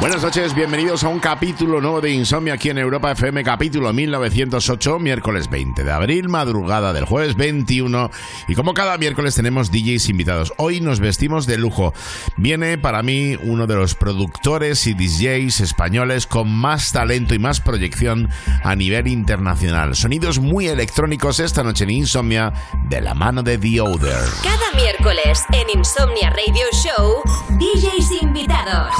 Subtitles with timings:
[0.00, 5.00] Buenas noches, bienvenidos a un capítulo nuevo de Insomnia aquí en Europa FM, capítulo 1908,
[5.00, 8.08] miércoles 20 de abril, madrugada del jueves 21.
[8.46, 10.52] Y como cada miércoles tenemos DJs invitados.
[10.56, 11.94] Hoy nos vestimos de lujo.
[12.36, 17.60] Viene para mí uno de los productores y DJs españoles con más talento y más
[17.60, 18.30] proyección
[18.62, 19.96] a nivel internacional.
[19.96, 22.52] Sonidos muy electrónicos esta noche en Insomnia
[22.84, 24.22] de la mano de The Other.
[24.44, 27.22] Cada miércoles en Insomnia Radio Show,
[27.58, 28.94] DJs invitados.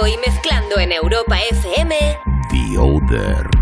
[0.00, 2.18] Hoy mezclando en Europa FM.
[2.50, 3.61] The Other.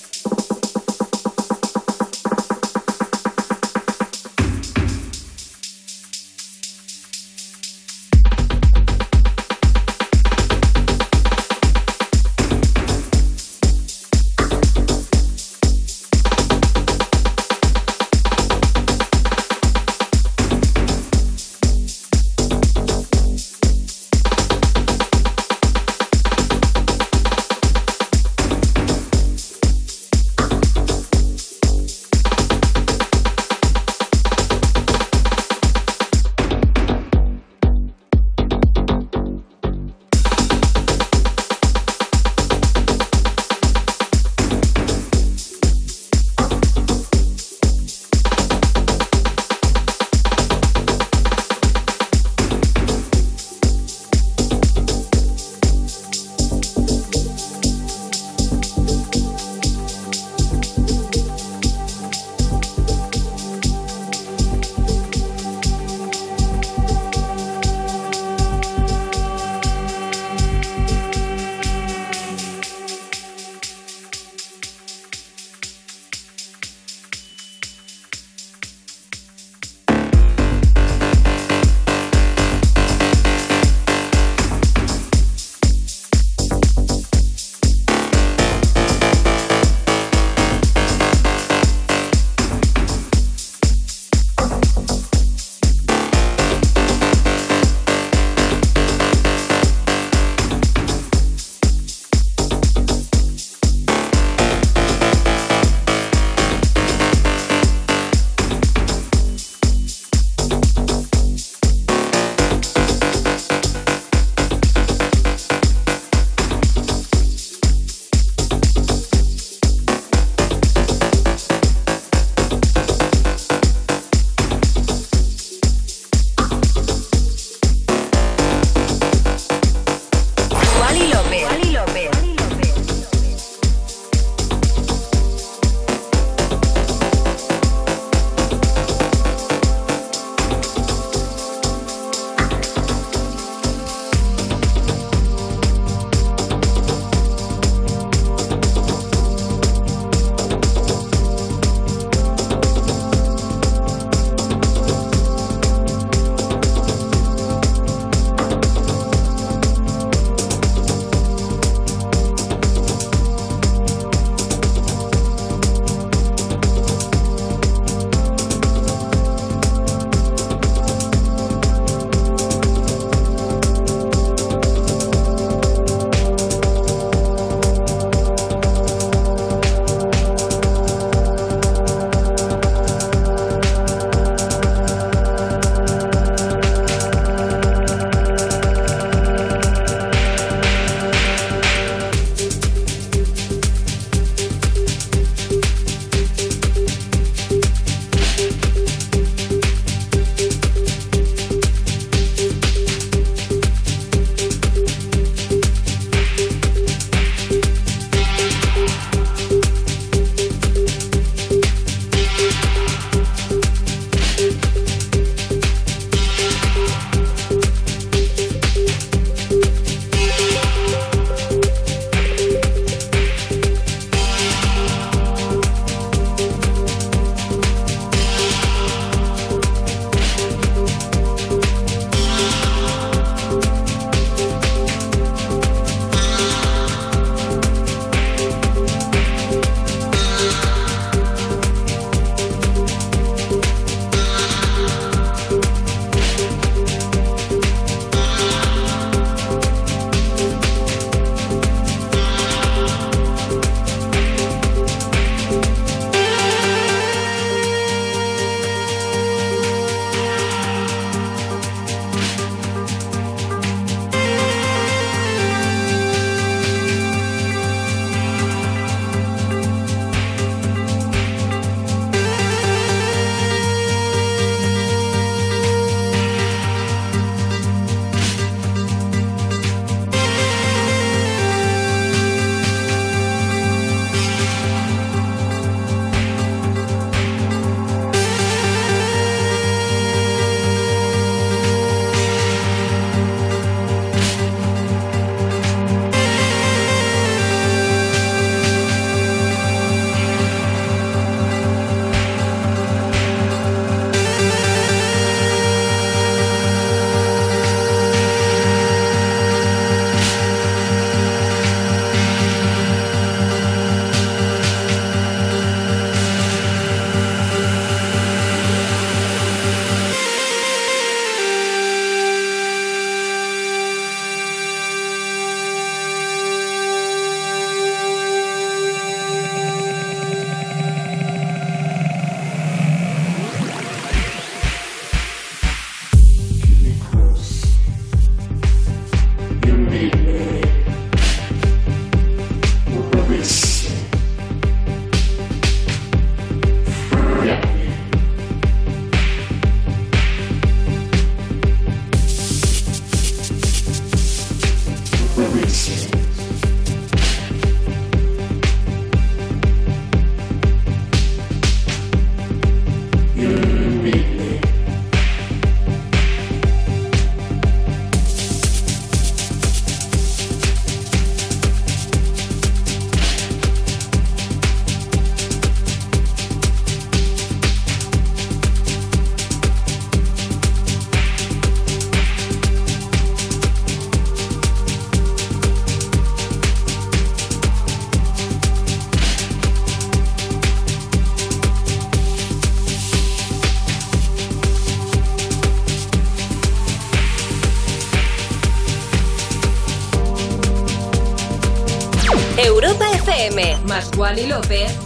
[404.51, 405.00] López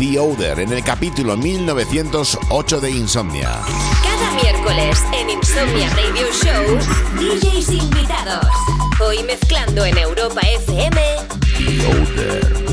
[0.00, 3.60] The Odor en el capítulo 1908 de Insomnia.
[4.02, 6.78] Cada miércoles en Insomnia Radio Show,
[7.18, 8.46] DJs invitados.
[8.98, 11.02] Hoy mezclando en Europa FM,
[11.58, 12.69] The Odor.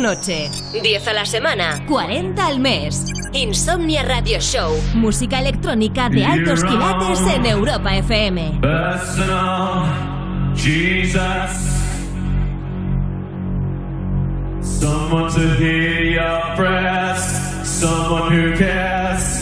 [0.00, 0.50] Noche.
[0.82, 3.04] 10 a la semana, 40 al mes.
[3.32, 4.72] Insomnia Radio Show.
[4.94, 8.58] Música electrónica de altos quilates en Europa FM.
[8.60, 9.84] Personal,
[10.56, 11.68] Jesus.
[14.62, 17.22] Someone to hear your prayers,
[17.64, 19.38] someone who cares.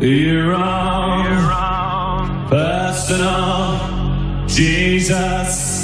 [0.00, 2.48] You're wrong, You're wrong.
[2.50, 3.78] personal,
[4.46, 5.75] Jesus.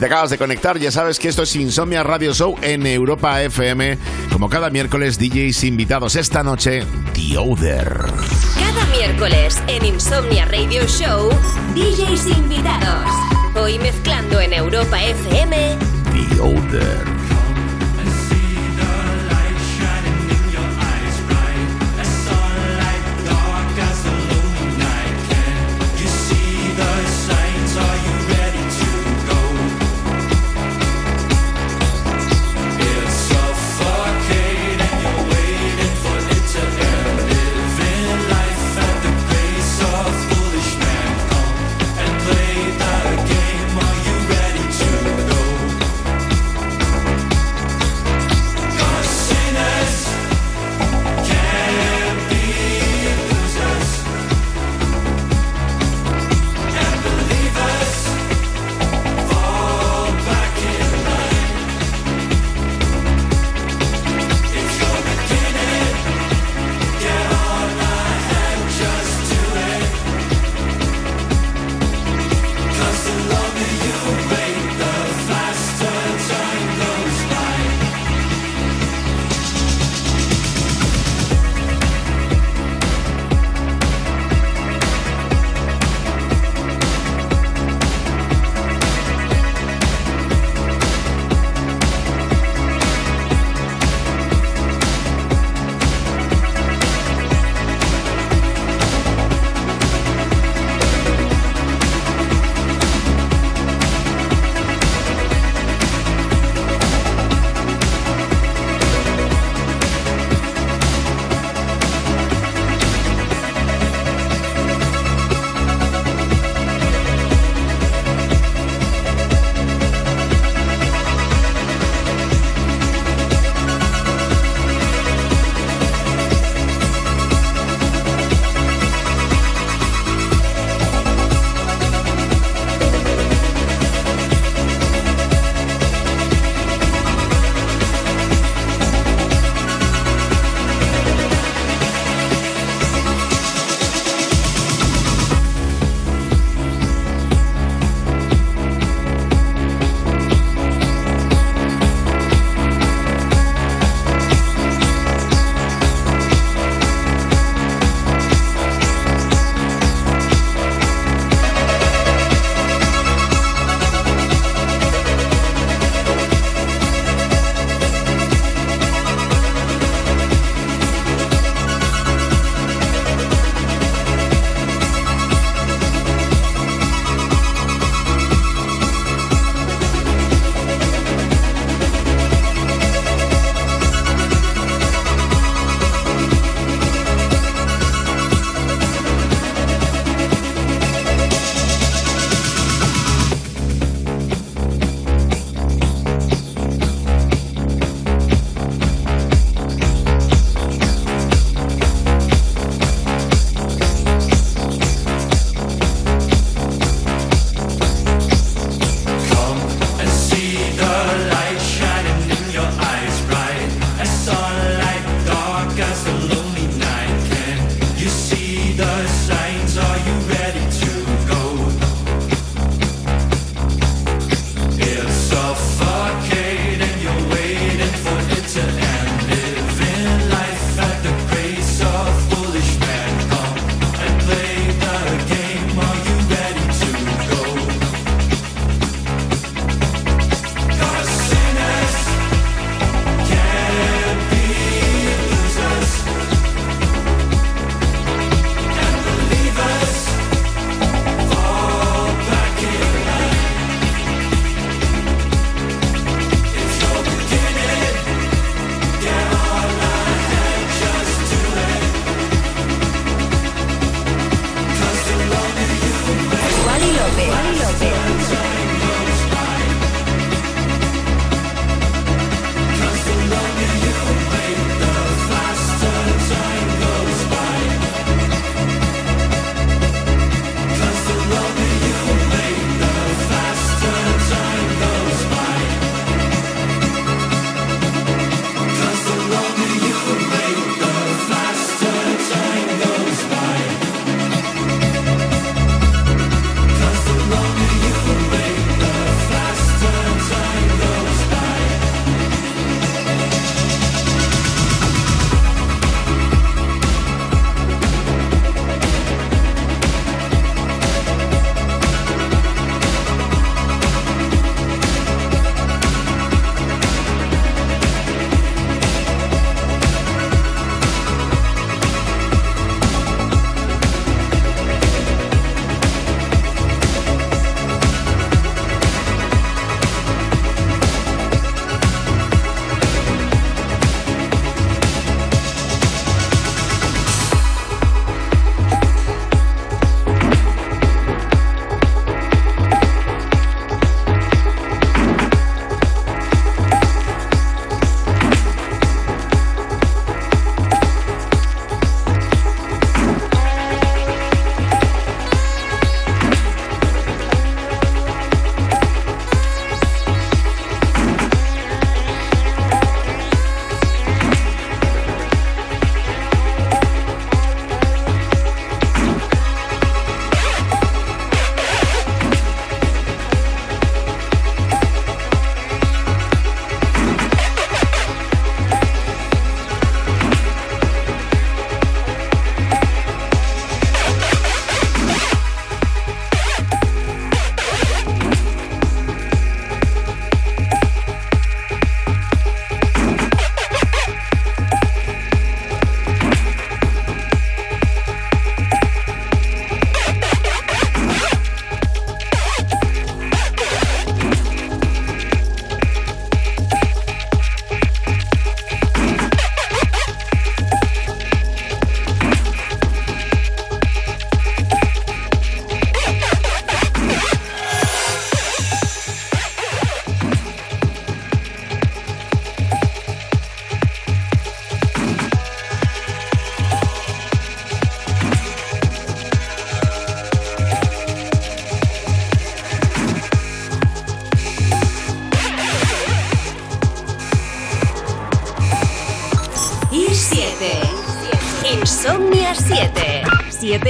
[0.09, 3.99] Acabas de conectar, ya sabes que esto es Insomnia Radio Show en Europa FM.
[4.33, 6.17] Como cada miércoles, DJs invitados.
[6.17, 6.83] Esta noche,
[7.13, 8.07] The Other.
[8.59, 11.29] Cada miércoles en Insomnia Radio Show,
[11.75, 13.11] DJs invitados.
[13.55, 15.77] Hoy mezclando en Europa FM,
[16.15, 17.18] The Other.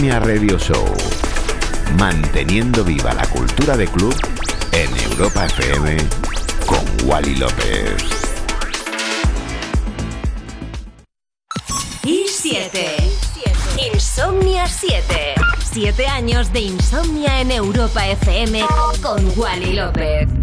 [0.00, 0.96] Insomnia Radio Show.
[1.98, 4.14] Manteniendo viva la cultura de club
[4.72, 5.98] en Europa FM
[6.64, 8.02] con Wally López.
[12.02, 12.96] Y 7.
[13.92, 15.34] Insomnia 7.
[15.70, 18.64] 7 años de insomnia en Europa FM
[19.02, 20.39] con Wally López.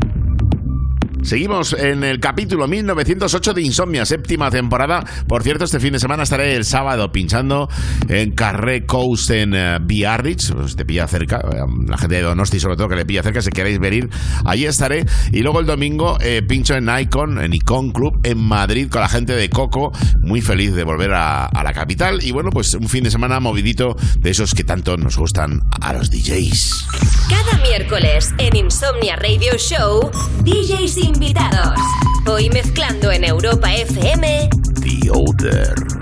[1.27, 5.03] Seguimos en el capítulo 1908 de Insomnia, séptima temporada.
[5.27, 7.67] Por cierto, este fin de semana estaré el sábado pinchando
[8.07, 12.77] en Carré Coast en uh, Biarritz, te pilla cerca, eh, la gente de Donosti sobre
[12.77, 14.09] todo que le pilla cerca, si queréis venir,
[14.45, 15.05] allí estaré.
[15.33, 19.09] Y luego el domingo eh, pincho en Icon, en Icon Club, en Madrid con la
[19.09, 22.23] gente de Coco, muy feliz de volver a la capital.
[22.23, 25.91] Y bueno, pues un fin de semana movidito de esos que tanto nos gustan a
[25.91, 26.87] los DJs.
[27.29, 30.09] Cada miércoles en Insomnia Radio Show,
[30.47, 31.77] DJs invitados.
[32.25, 34.49] Hoy mezclando en Europa FM.
[34.81, 35.96] The Odor.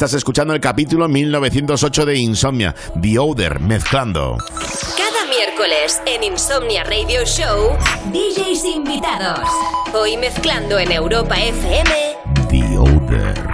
[0.00, 4.38] Estás escuchando el capítulo 1908 de Insomnia, The Other, mezclando.
[4.96, 7.76] Cada miércoles en Insomnia Radio Show,
[8.10, 9.46] DJs invitados.
[9.92, 11.90] Hoy mezclando en Europa FM,
[12.48, 13.49] The Other.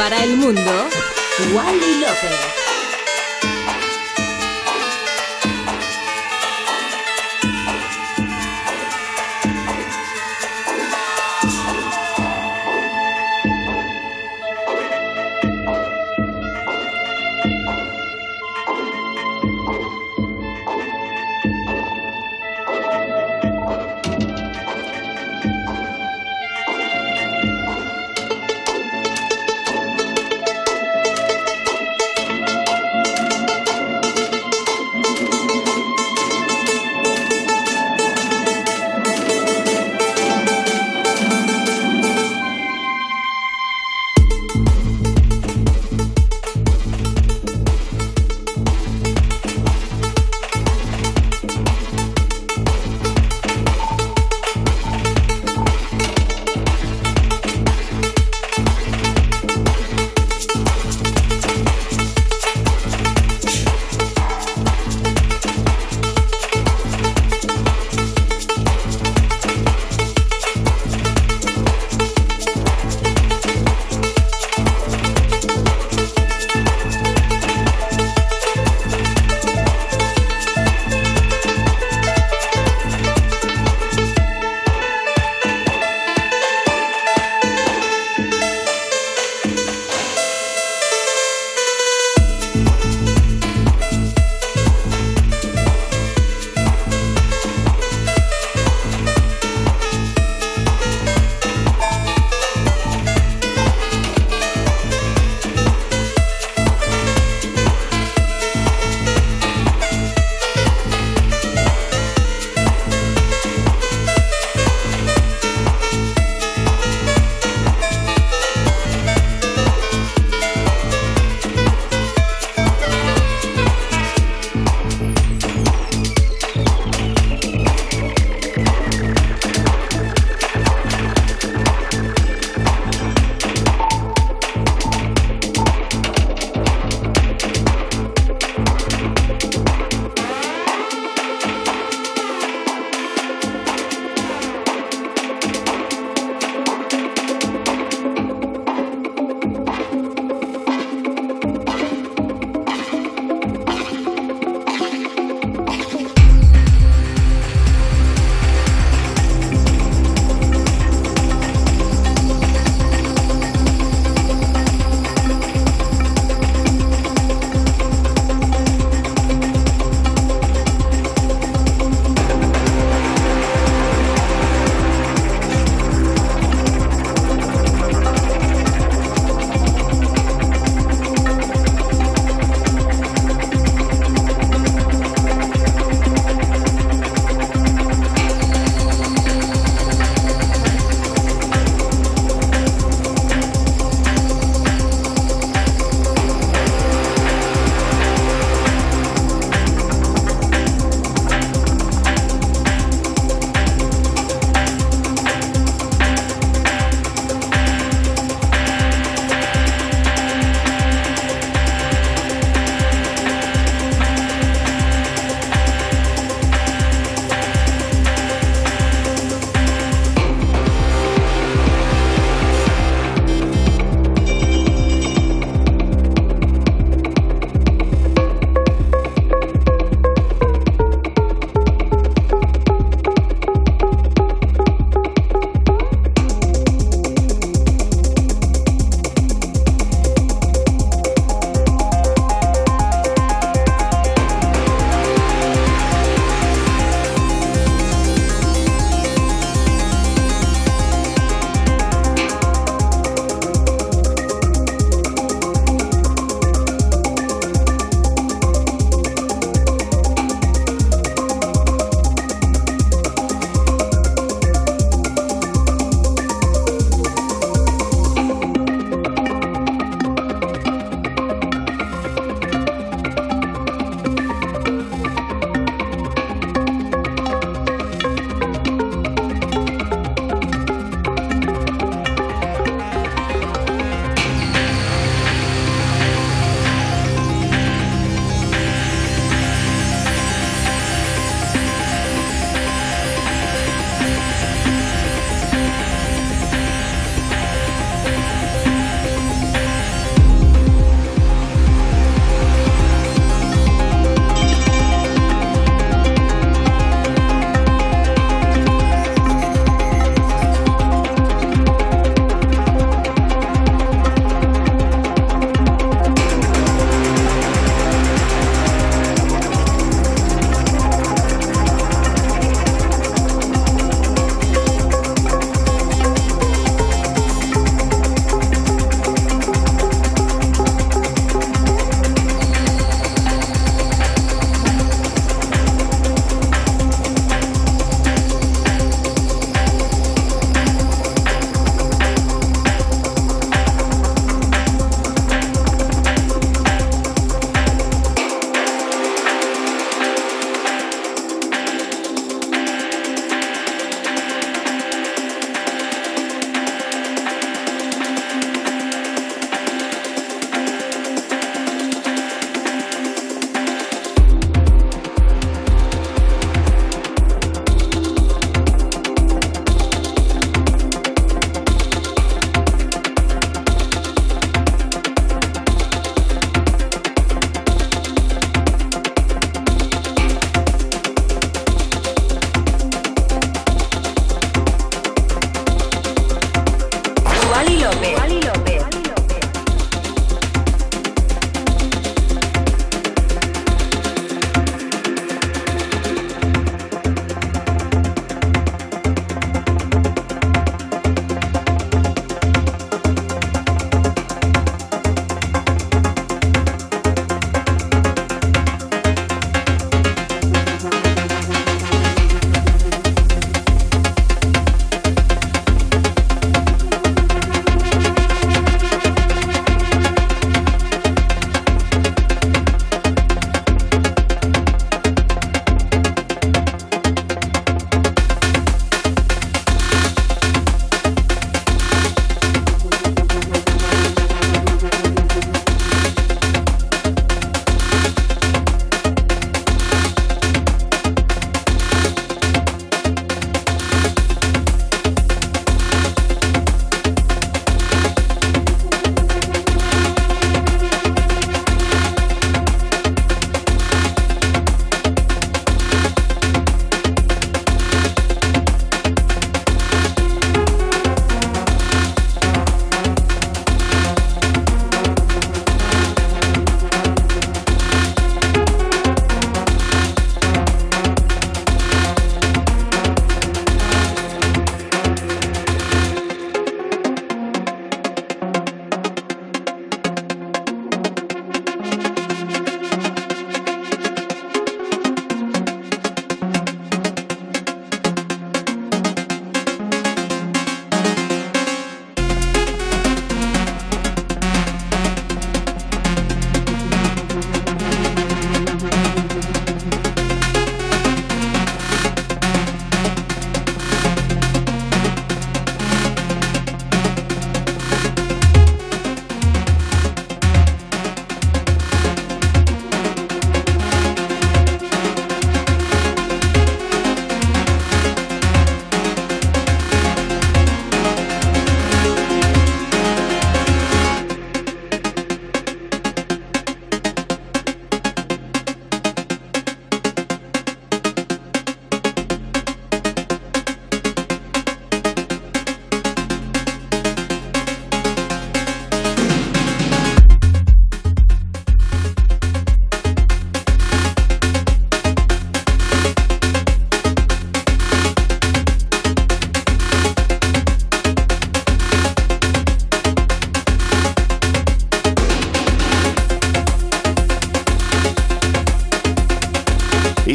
[0.00, 0.89] Para el mundo,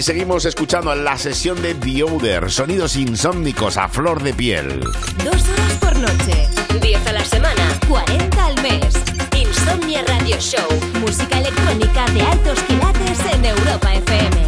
[0.06, 4.82] seguimos escuchando la sesión de The Other, sonidos insómnicos a flor de piel.
[5.24, 6.48] Dos horas por noche,
[6.80, 8.94] 10 a la semana, 40 al mes.
[9.36, 10.68] Insomnia Radio Show,
[11.00, 14.45] música electrónica de altos quilates en Europa FM.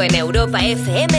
[0.00, 1.11] En Europa FM,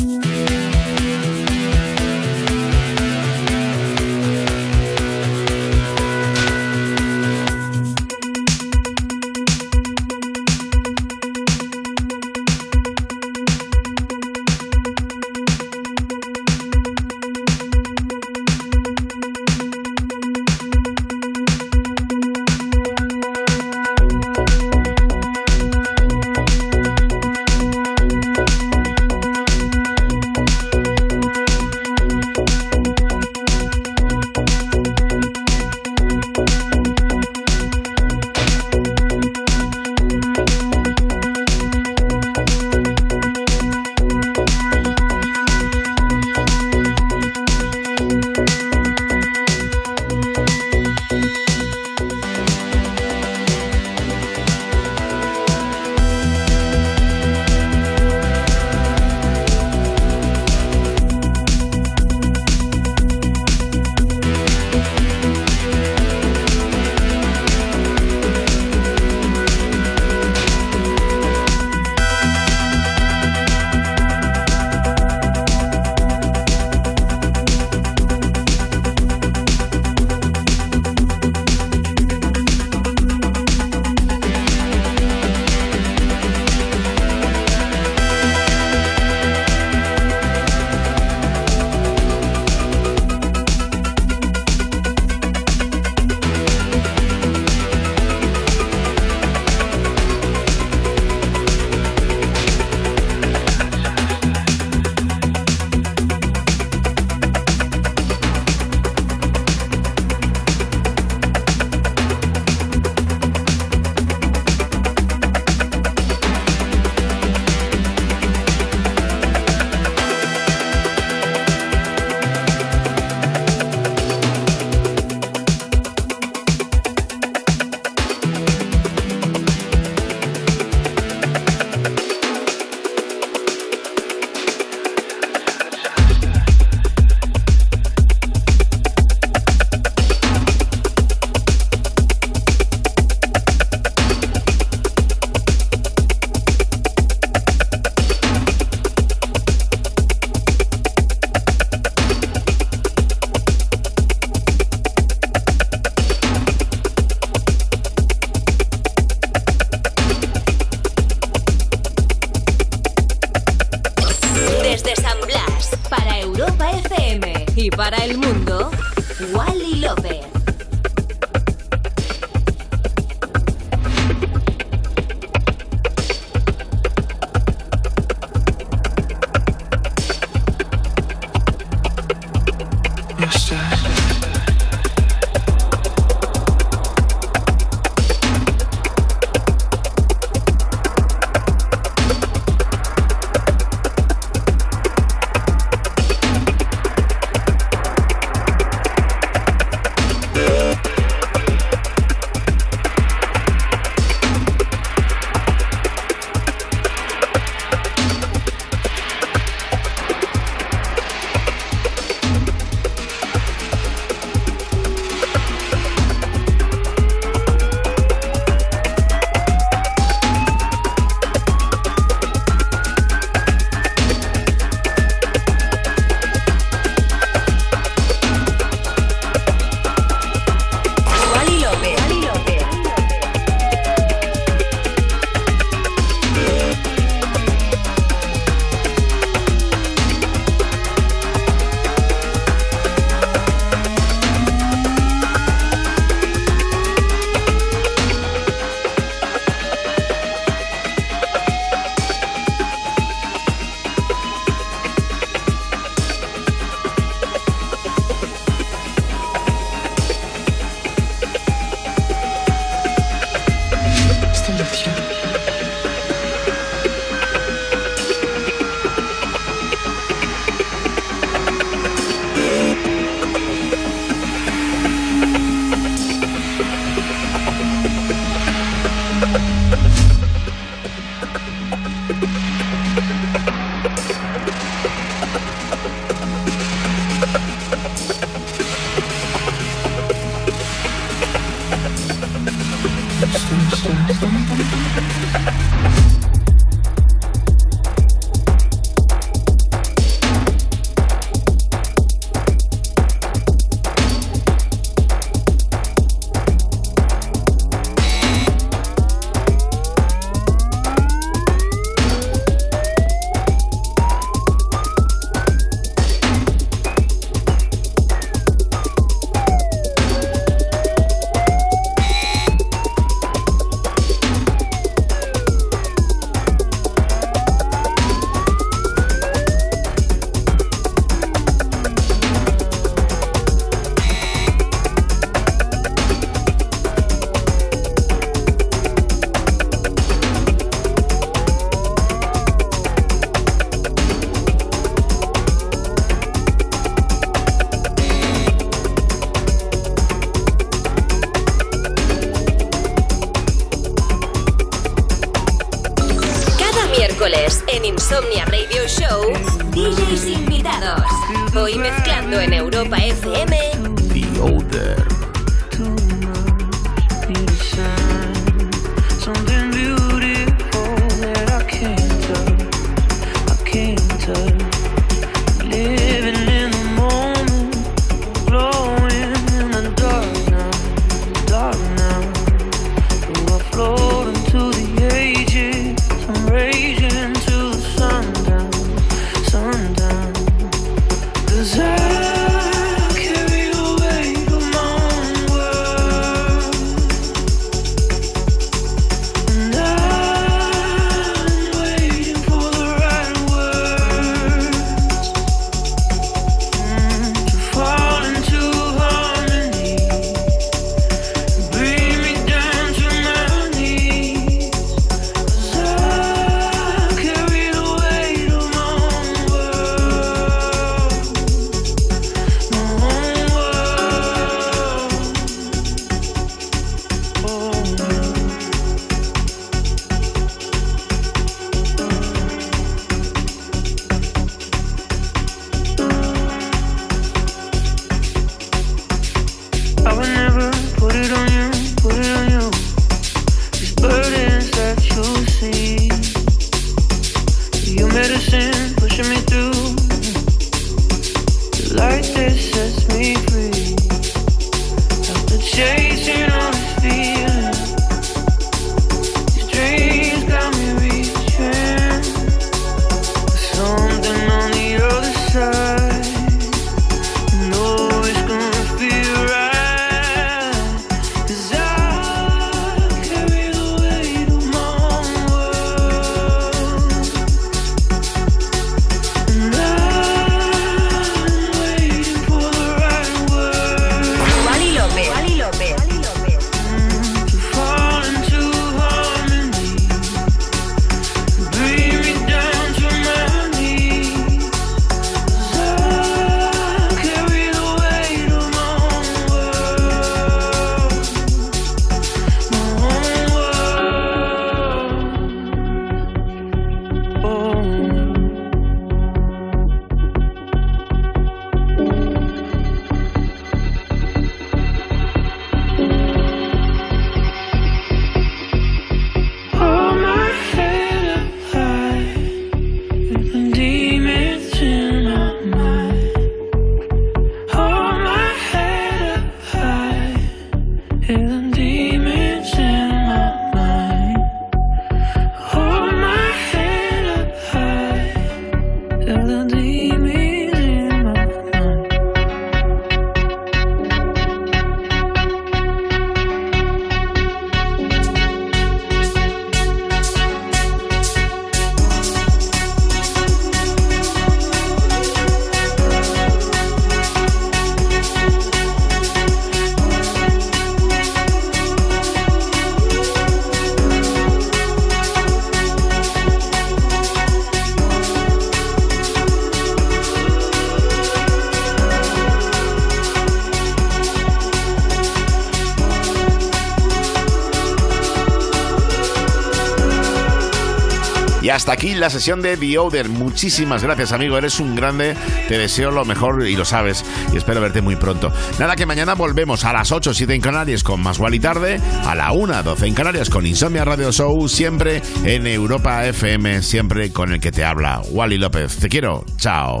[582.00, 583.28] aquí la sesión de The Other.
[583.28, 584.56] Muchísimas gracias, amigo.
[584.56, 585.36] Eres un grande.
[585.68, 587.22] Te deseo lo mejor y lo sabes.
[587.52, 588.50] Y espero verte muy pronto.
[588.78, 592.00] Nada, que mañana volvemos a las 8, 7 en Canarias con Más y Tarde.
[592.24, 594.66] A la 1, 12 en Canarias con Insomnia Radio Show.
[594.66, 596.80] Siempre en Europa FM.
[596.80, 598.96] Siempre con el que te habla, Wally López.
[598.96, 599.44] Te quiero.
[599.58, 600.00] Chao.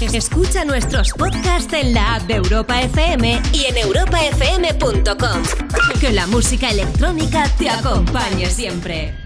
[0.00, 5.42] Escucha nuestros podcasts en la app de Europa FM y en europafm.com.
[6.00, 9.19] Que la música electrónica te acompañe siempre.